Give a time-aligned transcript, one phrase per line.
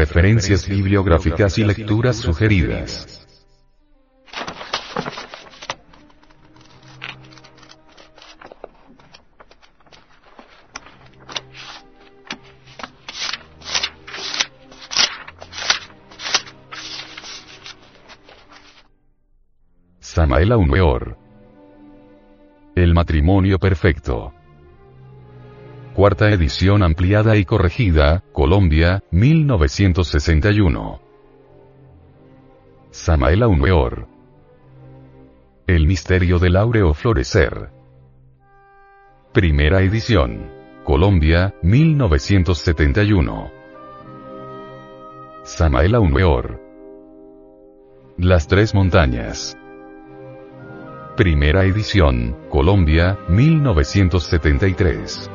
[0.00, 3.28] Referencias bibliográficas y lecturas sugeridas.
[20.00, 21.18] Samael Aumeor.
[22.74, 24.32] El matrimonio perfecto.
[26.00, 30.98] Cuarta edición ampliada y corregida, Colombia, 1961.
[32.90, 34.08] Samael Aumeor.
[35.66, 37.68] El misterio del áureo florecer.
[39.34, 40.48] Primera edición.
[40.84, 43.50] Colombia, 1971.
[45.42, 46.62] Samael Aumeor.
[48.16, 49.54] Las tres montañas.
[51.14, 55.30] Primera edición, Colombia, 1973.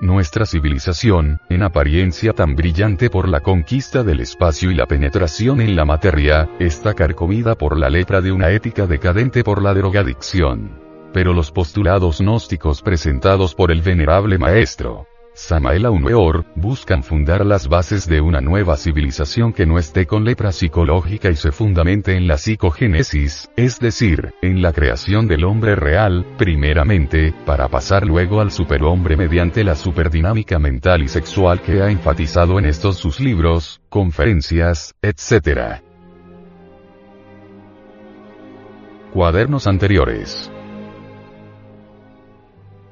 [0.00, 5.74] Nuestra civilización, en apariencia tan brillante por la conquista del espacio y la penetración en
[5.74, 10.78] la materia, está carcomida por la lepra de una ética decadente por la drogadicción.
[11.12, 15.08] Pero los postulados gnósticos presentados por el venerable maestro,
[15.38, 20.50] Samael Aumeor, buscan fundar las bases de una nueva civilización que no esté con lepra
[20.50, 26.26] psicológica y se fundamente en la psicogénesis, es decir, en la creación del hombre real,
[26.36, 32.58] primeramente, para pasar luego al superhombre mediante la superdinámica mental y sexual que ha enfatizado
[32.58, 35.80] en estos sus libros, conferencias, etc.
[39.12, 40.50] Cuadernos anteriores.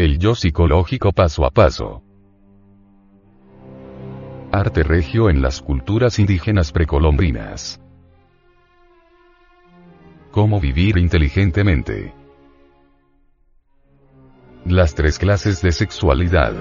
[0.00, 2.02] El yo psicológico paso a paso.
[4.50, 7.82] Arte regio en las culturas indígenas precolombinas.
[10.30, 12.14] Cómo vivir inteligentemente.
[14.64, 16.54] Las tres clases de sexualidad.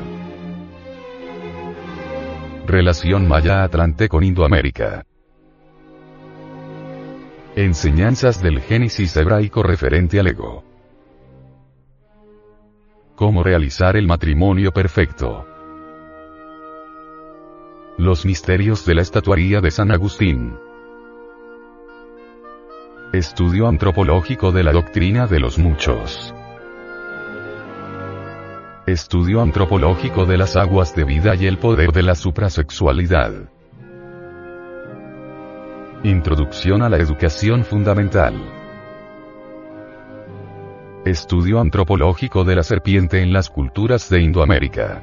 [2.68, 5.06] Relación Maya-Atlante con Indoamérica.
[7.56, 10.69] Enseñanzas del Génesis hebraico referente al ego.
[13.20, 15.46] Cómo realizar el matrimonio perfecto.
[17.98, 20.56] Los misterios de la estatuaría de San Agustín.
[23.12, 26.34] Estudio antropológico de la doctrina de los muchos.
[28.88, 33.34] Estudio antropológico de las aguas de vida y el poder de la suprasexualidad.
[36.06, 38.59] Introducción a la educación fundamental.
[41.10, 45.02] Estudio antropológico de la serpiente en las culturas de Indoamérica.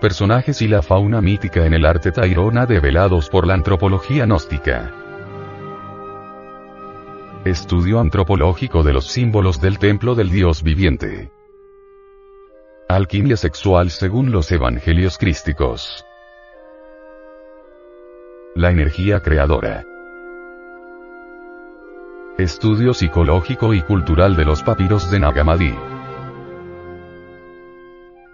[0.00, 4.90] Personajes y la fauna mítica en el arte tairona develados por la antropología gnóstica.
[7.44, 11.30] Estudio antropológico de los símbolos del templo del Dios viviente.
[12.88, 16.06] Alquimia sexual según los evangelios crísticos.
[18.54, 19.84] La energía creadora.
[22.42, 25.72] Estudio psicológico y cultural de los papiros de Nagamadi.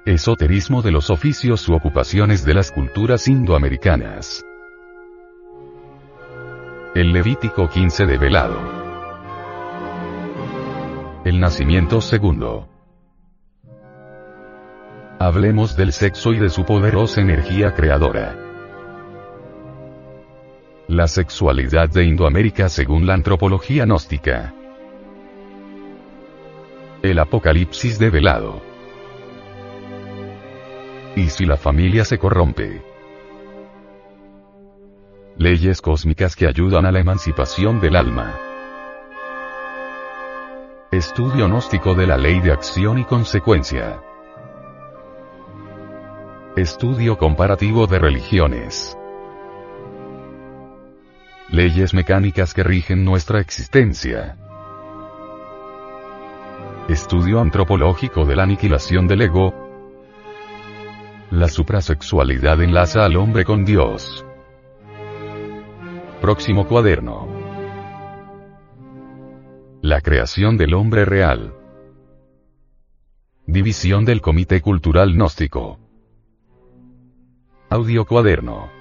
[0.06, 4.42] Esoterismo de los oficios u ocupaciones de las culturas indoamericanas.
[6.94, 8.58] El Levítico 15 de Velado.
[11.26, 12.66] El nacimiento segundo.
[15.18, 18.47] Hablemos del sexo y de su poderosa energía creadora.
[20.98, 24.52] La sexualidad de Indoamérica según la antropología gnóstica.
[27.02, 28.60] El apocalipsis develado.
[31.14, 32.82] ¿Y si la familia se corrompe?
[35.36, 38.34] Leyes cósmicas que ayudan a la emancipación del alma.
[40.90, 44.02] Estudio gnóstico de la ley de acción y consecuencia.
[46.56, 48.98] Estudio comparativo de religiones.
[51.50, 54.36] Leyes mecánicas que rigen nuestra existencia.
[56.90, 59.54] Estudio antropológico de la aniquilación del ego.
[61.30, 64.26] La suprasexualidad enlaza al hombre con Dios.
[66.20, 67.26] Próximo cuaderno.
[69.80, 71.54] La creación del hombre real.
[73.46, 75.78] División del Comité Cultural Gnóstico.
[77.70, 78.77] Audio Cuaderno.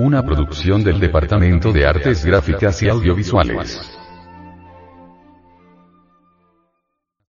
[0.00, 3.99] Una producción del Departamento de Artes Gráficas y Audiovisuales.